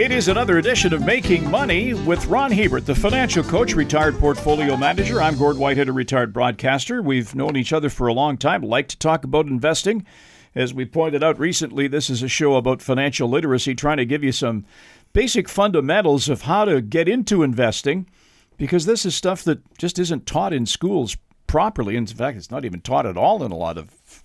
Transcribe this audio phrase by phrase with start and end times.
[0.00, 4.74] It is another edition of Making Money with Ron Hebert, the financial coach, retired portfolio
[4.74, 5.20] manager.
[5.20, 7.02] I'm Gord Whitehead, a retired broadcaster.
[7.02, 10.06] We've known each other for a long time, like to talk about investing.
[10.54, 14.24] As we pointed out recently, this is a show about financial literacy, trying to give
[14.24, 14.64] you some
[15.12, 18.08] basic fundamentals of how to get into investing,
[18.56, 21.96] because this is stuff that just isn't taught in schools properly.
[21.96, 24.24] In fact, it's not even taught at all in a lot of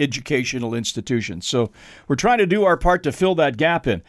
[0.00, 1.46] educational institutions.
[1.46, 1.70] So
[2.08, 4.02] we're trying to do our part to fill that gap in.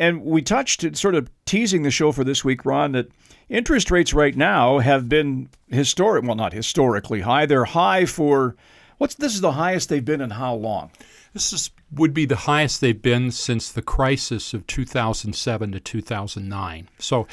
[0.00, 3.08] And we touched, it sort of teasing the show for this week, Ron, that
[3.50, 7.44] interest rates right now have been historic, well, not historically high.
[7.44, 8.56] They're high for
[8.96, 10.90] what's this is the highest they've been in how long?
[11.34, 16.88] This is, would be the highest they've been since the crisis of 2007 to 2009.
[16.98, 17.26] So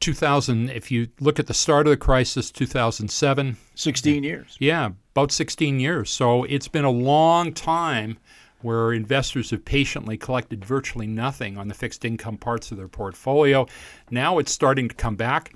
[0.00, 3.56] 2000, if you look at the start of the crisis, 2007.
[3.74, 4.58] 16 years.
[4.60, 6.10] Yeah, about 16 years.
[6.10, 8.18] So it's been a long time
[8.62, 13.66] where investors have patiently collected virtually nothing on the fixed income parts of their portfolio.
[14.10, 15.54] Now it's starting to come back.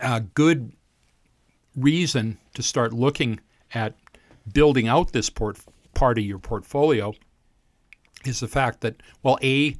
[0.00, 0.72] A good
[1.76, 3.40] reason to start looking
[3.74, 3.94] at
[4.52, 5.60] building out this port-
[5.94, 7.14] part of your portfolio
[8.24, 9.76] is the fact that, well, A,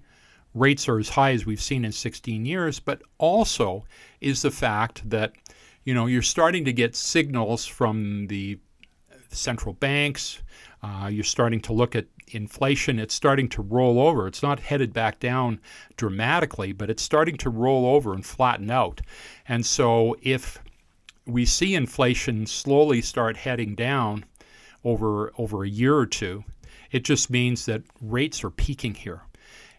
[0.54, 3.84] rates are as high as we've seen in 16 years, but also
[4.20, 5.32] is the fact that
[5.84, 8.58] you know you're starting to get signals from the
[9.28, 10.42] central banks.
[10.82, 12.98] Uh, you're starting to look at inflation.
[12.98, 14.26] It's starting to roll over.
[14.26, 15.60] It's not headed back down
[15.96, 19.00] dramatically, but it's starting to roll over and flatten out.
[19.46, 20.58] And so if
[21.26, 24.24] we see inflation slowly start heading down
[24.84, 26.44] over over a year or two,
[26.90, 29.22] it just means that rates are peaking here.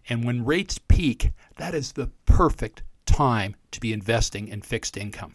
[0.09, 5.34] And when rates peak, that is the perfect time to be investing in fixed income.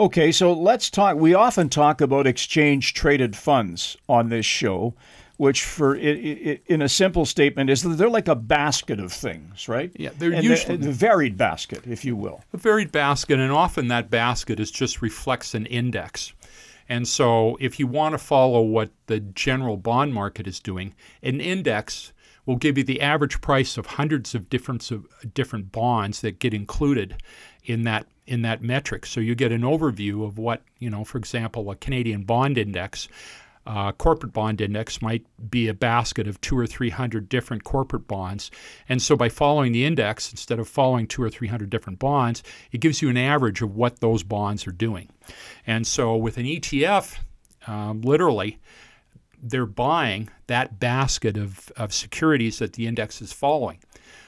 [0.00, 1.16] Okay, so let's talk.
[1.16, 4.94] We often talk about exchange traded funds on this show,
[5.36, 9.92] which, for in a simple statement, is that they're like a basket of things, right?
[9.96, 12.42] Yeah, they're and usually a varied basket, if you will.
[12.52, 16.32] A varied basket, and often that basket is just reflects an index.
[16.88, 21.40] And so, if you want to follow what the general bond market is doing, an
[21.40, 22.12] index
[22.44, 26.52] will give you the average price of hundreds of different of different bonds that get
[26.52, 27.16] included
[27.64, 29.06] in that in that metric.
[29.06, 31.04] So you get an overview of what you know.
[31.04, 33.08] For example, a Canadian bond index.
[33.64, 38.08] Uh, corporate bond index might be a basket of two or three hundred different corporate
[38.08, 38.50] bonds.
[38.88, 42.42] And so by following the index, instead of following two or three hundred different bonds,
[42.72, 45.10] it gives you an average of what those bonds are doing.
[45.64, 47.18] And so with an ETF,
[47.68, 48.58] um, literally,
[49.40, 53.78] they're buying that basket of, of securities that the index is following.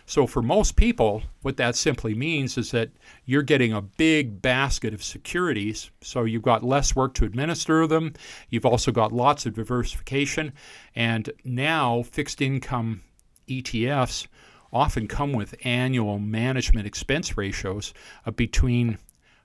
[0.07, 2.91] So, for most people, what that simply means is that
[3.25, 5.91] you're getting a big basket of securities.
[6.03, 8.13] So, you've got less work to administer them.
[8.51, 10.53] You've also got lots of diversification.
[10.95, 13.03] And now, fixed income
[13.49, 14.27] ETFs
[14.73, 17.95] often come with annual management expense ratios
[18.27, 18.99] of between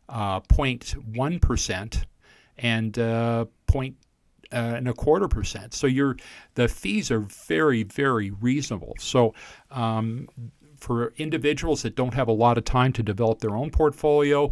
[0.10, 2.06] uh, 0.1%
[2.58, 3.94] and uh, 0
[4.52, 5.74] uh, and a quarter percent.
[5.74, 6.18] So your
[6.56, 8.96] the fees are very very reasonable.
[9.00, 9.34] So
[9.72, 10.28] um,
[10.78, 14.52] for individuals that don't have a lot of time to develop their own portfolio,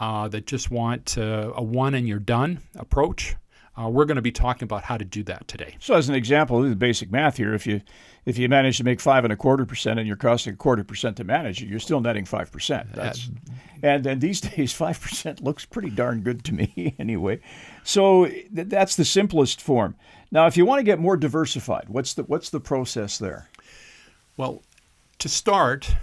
[0.00, 3.36] uh, that just want uh, a one and you're done approach.
[3.78, 5.76] Uh, we're going to be talking about how to do that today.
[5.80, 7.82] So, as an example, the basic math here: if you
[8.24, 10.82] if you manage to make five and a quarter percent and you're costing a quarter
[10.82, 12.92] percent to manage it, you're still netting five percent.
[12.92, 13.28] That's
[13.82, 17.40] and and these days five percent looks pretty darn good to me anyway.
[17.84, 19.94] So th- that's the simplest form.
[20.30, 23.50] Now, if you want to get more diversified, what's the what's the process there?
[24.36, 24.62] Well,
[25.18, 25.94] to start,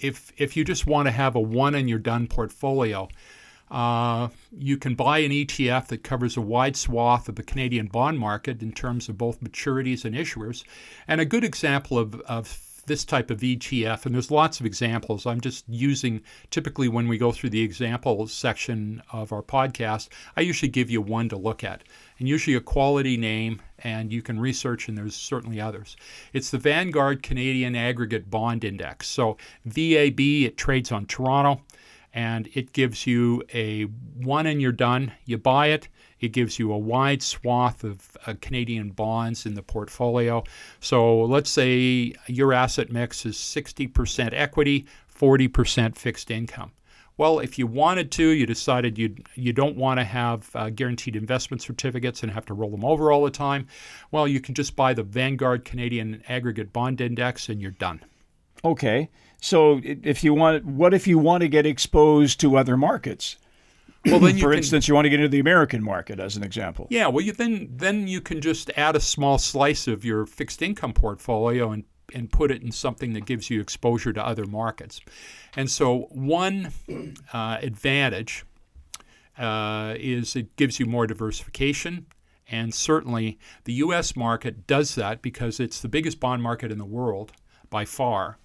[0.00, 3.08] if if you just want to have a one and you're done portfolio
[3.70, 8.18] uh, you can buy an ETF that covers a wide swath of the Canadian bond
[8.18, 10.64] market in terms of both maturities and issuers.
[11.06, 15.24] And a good example of, of this type of ETF, and there's lots of examples.
[15.24, 20.40] I'm just using typically when we go through the examples section of our podcast, I
[20.40, 21.84] usually give you one to look at,
[22.18, 25.96] and usually a quality name, and you can research, and there's certainly others.
[26.32, 29.06] It's the Vanguard Canadian Aggregate Bond Index.
[29.06, 31.62] So VAB, it trades on Toronto
[32.12, 35.12] and it gives you a one and you're done.
[35.24, 35.88] You buy it.
[36.18, 40.44] It gives you a wide swath of uh, Canadian bonds in the portfolio.
[40.80, 44.86] So let's say your asset mix is 60% equity,
[45.16, 46.72] 40% fixed income.
[47.16, 51.16] Well, if you wanted to, you decided you you don't want to have uh, guaranteed
[51.16, 53.66] investment certificates and have to roll them over all the time.
[54.10, 58.02] Well, you can just buy the Vanguard Canadian Aggregate Bond Index and you're done.
[58.64, 59.10] Okay.
[59.40, 63.36] So if you want, what if you want to get exposed to other markets?
[64.06, 66.42] Well, then for can, instance, you want to get into the American market, as an
[66.42, 66.86] example.
[66.90, 67.08] Yeah.
[67.08, 70.92] Well, you then then you can just add a small slice of your fixed income
[70.92, 71.84] portfolio and
[72.14, 75.00] and put it in something that gives you exposure to other markets.
[75.56, 76.72] And so, one
[77.32, 78.44] uh, advantage
[79.38, 82.06] uh, is it gives you more diversification.
[82.52, 84.16] And certainly, the U.S.
[84.16, 87.32] market does that because it's the biggest bond market in the world
[87.68, 88.38] by far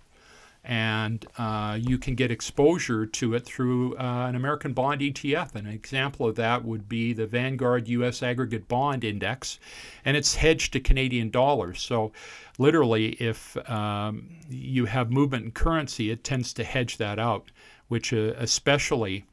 [0.65, 5.53] and uh, you can get exposure to it through uh, an American bond ETF.
[5.56, 8.23] An example of that would be the Vanguard U.S.
[8.23, 9.59] Aggregate Bond Index,
[10.03, 11.81] and it's hedged to Canadian dollars.
[11.81, 12.12] So,
[12.57, 17.51] literally, if um, you have movement in currency, it tends to hedge that out,
[17.88, 19.25] which uh, especially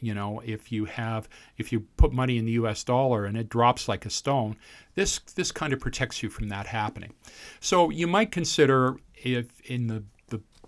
[0.00, 3.48] you know if you have if you put money in the US dollar and it
[3.48, 4.56] drops like a stone
[4.96, 7.14] this this kind of protects you from that happening
[7.60, 10.02] so you might consider if in the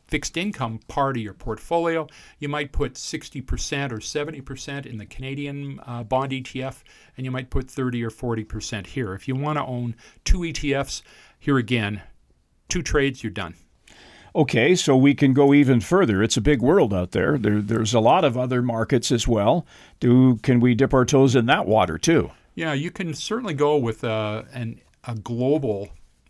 [0.06, 2.06] fixed income part of your portfolio.
[2.38, 6.82] You might put 60% or 70% in the Canadian uh, bond ETF,
[7.16, 9.14] and you might put 30 or 40% here.
[9.14, 11.02] If you want to own two ETFs,
[11.38, 12.02] here again,
[12.68, 13.54] two trades, you're done.
[14.34, 16.22] Okay, so we can go even further.
[16.22, 17.38] It's a big world out there.
[17.38, 17.62] there.
[17.62, 19.66] There's a lot of other markets as well.
[19.98, 22.32] Do can we dip our toes in that water too?
[22.54, 25.88] Yeah, you can certainly go with uh, an, a global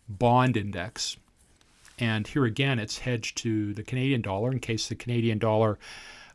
[0.09, 1.17] bond index
[1.99, 5.79] and here again, it's hedged to the Canadian dollar in case the Canadian dollar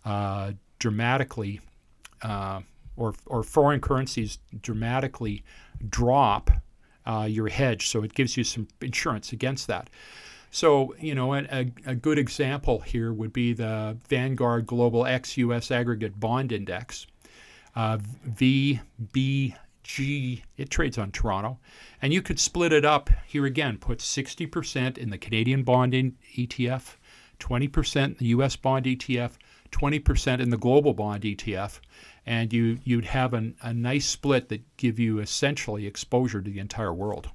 [0.05, 1.61] uh, dramatically
[2.23, 2.61] uh,
[2.95, 5.43] or, or foreign currencies dramatically
[5.87, 6.51] drop
[7.05, 7.87] uh, your hedge.
[7.87, 9.89] So it gives you some insurance against that.
[10.51, 16.19] So, you know, a, a good example here would be the Vanguard Global ex-US Aggregate
[16.19, 17.07] Bond Index,
[17.75, 17.99] uh,
[19.83, 21.59] G, it trades on Toronto.
[22.01, 26.17] And you could split it up here again, put 60% in the Canadian bond in
[26.35, 26.95] ETF,
[27.39, 29.33] 20% in the US bond ETF,
[29.71, 31.79] 20% in the global bond ETF,
[32.25, 36.59] and you, you'd have an, a nice split that give you essentially exposure to the
[36.59, 37.29] entire world.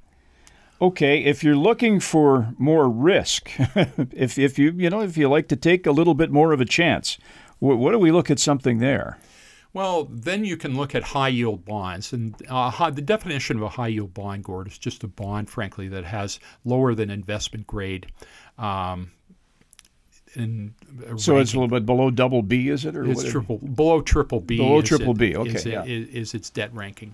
[0.81, 3.51] Okay, if you're looking for more risk,
[4.13, 6.61] if, if you you know if you like to take a little bit more of
[6.61, 7.17] a chance,
[7.61, 9.19] what, what do we look at something there?
[9.77, 12.15] Well, then you can look at high yield bonds.
[12.15, 15.51] And uh, high, the definition of a high yield bond, Gord, is just a bond,
[15.51, 18.07] frankly, that has lower than investment grade.
[18.57, 19.11] Um,
[20.35, 20.73] in
[21.19, 22.97] so it's a little bit below double B, is it?
[22.97, 24.57] Or it's triple below triple B.
[24.57, 25.51] Below triple it, B, okay.
[25.51, 25.85] Is, yeah.
[25.85, 27.13] is, is its debt ranking.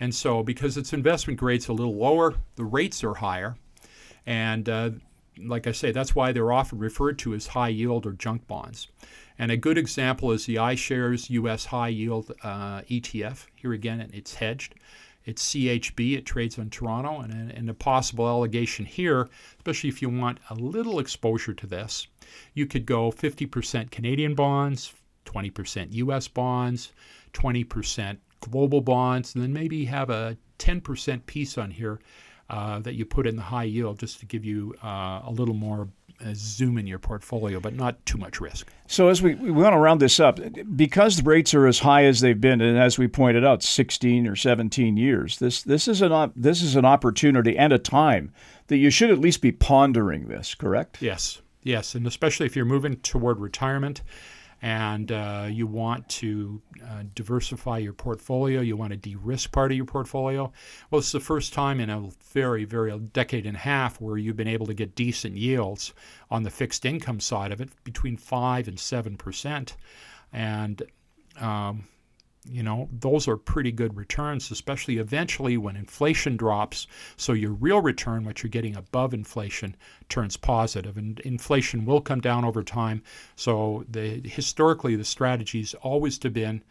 [0.00, 3.56] And so, because its investment grade's a little lower, the rates are higher.
[4.24, 4.90] And uh,
[5.36, 8.88] like I say, that's why they're often referred to as high yield or junk bonds.
[9.40, 13.46] And a good example is the iShares US High Yield uh, ETF.
[13.56, 14.74] Here again, it's hedged.
[15.24, 17.20] It's CHB, it trades on Toronto.
[17.20, 22.06] And, and a possible allegation here, especially if you want a little exposure to this,
[22.52, 24.92] you could go 50% Canadian bonds,
[25.24, 26.92] 20% US bonds,
[27.32, 31.98] 20% global bonds, and then maybe have a 10% piece on here
[32.50, 35.54] uh, that you put in the high yield just to give you uh, a little
[35.54, 35.88] more
[36.22, 38.70] Uh, zoom in your portfolio, but not too much risk.
[38.86, 40.38] So as we, we want to round this up,
[40.76, 44.26] because the rates are as high as they've been, and as we pointed out, 16
[44.26, 48.34] or 17 years, this this is an this is an opportunity and a time
[48.66, 50.54] that you should at least be pondering this.
[50.54, 51.00] Correct?
[51.00, 54.02] Yes, yes, and especially if you're moving toward retirement
[54.62, 59.70] and uh, you want to uh, diversify your portfolio, you want to de risk part
[59.70, 60.52] of your portfolio.
[60.90, 64.36] Well, it's the first time in a very, very decade and a half where you've
[64.36, 65.94] been able to get decent yields
[66.30, 69.72] on the fixed income side of it between 5 and 7%.
[70.32, 70.82] And
[71.40, 71.84] um,
[72.48, 76.86] you know, those are pretty good returns, especially eventually when inflation drops.
[77.16, 79.76] So your real return, what you're getting above inflation,
[80.08, 83.02] turns positive, and inflation will come down over time.
[83.36, 86.62] So the historically the strategy's always to been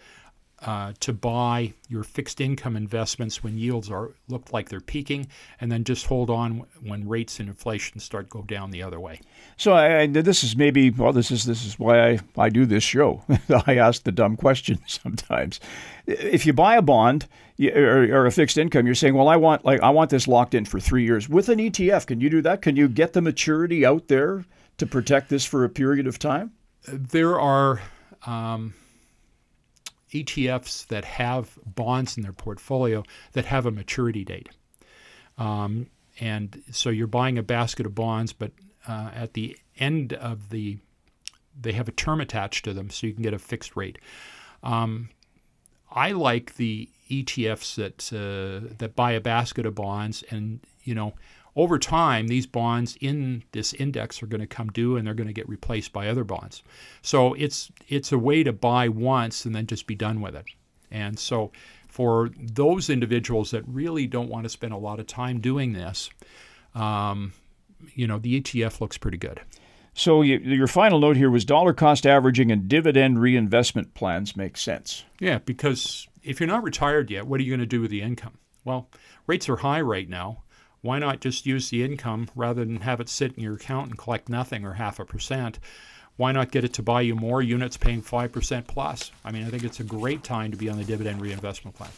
[0.62, 5.28] uh, to buy your fixed income investments when yields are look like they're peaking,
[5.62, 9.22] and then just hold on when rates and inflation start go down the other way.
[9.58, 12.84] So I, this is maybe well, this is this is why I, I do this
[12.84, 13.24] show.
[13.68, 15.60] I ask the dumb questions sometimes.
[16.06, 17.28] If you buy a bond
[17.62, 20.54] or, or a fixed income, you're saying, well, I want like I want this locked
[20.54, 22.08] in for three years with an ETF.
[22.08, 22.62] Can you do that?
[22.62, 24.44] Can you get the maturity out there
[24.78, 26.52] to protect this for a period of time?
[26.86, 27.82] There are.
[28.26, 28.74] Um,
[30.14, 34.50] ETFs that have bonds in their portfolio that have a maturity date.
[35.38, 35.88] Um,
[36.20, 38.52] and so you're buying a basket of bonds, but
[38.88, 40.78] uh, at the end of the,
[41.60, 43.98] they have a term attached to them, so you can get a fixed rate.
[44.64, 45.10] Um,
[45.92, 51.14] I like the ETFs that uh, that buy a basket of bonds, and you know
[51.60, 55.28] over time, these bonds in this index are going to come due and they're going
[55.28, 56.64] to get replaced by other bonds.
[57.02, 60.46] So it's it's a way to buy once and then just be done with it.
[60.90, 61.52] And so
[61.90, 66.10] for those individuals that really don't want to spend a lot of time doing this,
[66.76, 67.34] um,
[67.94, 69.42] you know, the ETF looks pretty good.
[69.94, 74.56] So you, your final note here was dollar cost averaging and dividend reinvestment plans make
[74.56, 75.04] sense.
[75.20, 78.02] Yeah, because if you're not retired yet, what are you going to do with the
[78.02, 78.38] income?
[78.64, 78.88] Well,
[79.28, 80.44] rates are high right now.
[80.82, 83.98] Why not just use the income rather than have it sit in your account and
[83.98, 85.60] collect nothing or half a percent?
[86.16, 89.12] Why not get it to buy you more units paying 5% plus?
[89.24, 91.92] I mean, I think it's a great time to be on the dividend reinvestment plan.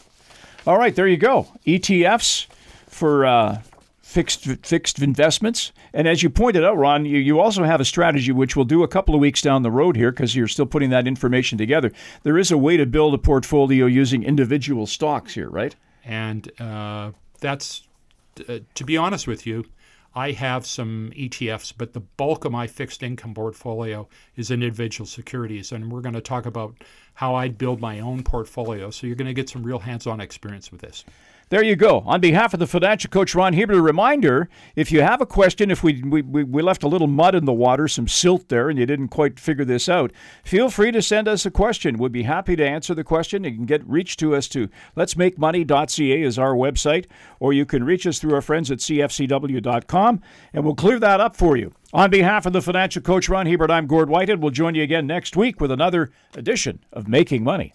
[0.66, 1.48] All right, there you go.
[1.66, 2.46] ETFs
[2.86, 3.62] for uh,
[4.00, 5.72] fixed fixed investments.
[5.92, 8.82] And as you pointed out, Ron, you, you also have a strategy which we'll do
[8.82, 11.90] a couple of weeks down the road here because you're still putting that information together.
[12.22, 15.74] There is a way to build a portfolio using individual stocks here, right?
[16.04, 17.88] And uh, that's,
[18.48, 19.64] uh, to be honest with you,
[20.14, 25.06] I have some ETFs, but the bulk of my fixed income portfolio is in individual
[25.06, 25.72] securities.
[25.72, 26.74] And we're going to talk about
[27.14, 28.90] how I build my own portfolio.
[28.90, 31.04] So you're going to get some real hands on experience with this.
[31.52, 31.98] There you go.
[32.06, 35.70] On behalf of the financial coach Ron Hebert, a reminder if you have a question,
[35.70, 38.78] if we, we, we left a little mud in the water, some silt there, and
[38.78, 40.12] you didn't quite figure this out,
[40.44, 41.98] feel free to send us a question.
[41.98, 43.44] We'd be happy to answer the question.
[43.44, 47.04] You can get reach to us to letsmakemoney.ca is our website,
[47.38, 50.22] or you can reach us through our friends at cfcw.com,
[50.54, 51.74] and we'll clear that up for you.
[51.92, 54.40] On behalf of the financial coach Ron Hebert, I'm Gord Whitehead.
[54.40, 57.74] We'll join you again next week with another edition of Making Money.